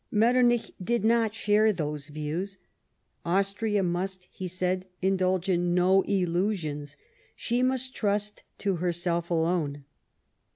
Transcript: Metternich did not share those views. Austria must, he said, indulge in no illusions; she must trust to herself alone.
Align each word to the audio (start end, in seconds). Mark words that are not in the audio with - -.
Metternich 0.09 0.71
did 0.83 1.05
not 1.05 1.35
share 1.35 1.71
those 1.71 2.07
views. 2.07 2.57
Austria 3.23 3.83
must, 3.83 4.27
he 4.31 4.47
said, 4.47 4.87
indulge 4.99 5.47
in 5.47 5.75
no 5.75 6.01
illusions; 6.07 6.97
she 7.35 7.61
must 7.61 7.93
trust 7.93 8.41
to 8.57 8.77
herself 8.77 9.29
alone. 9.29 9.83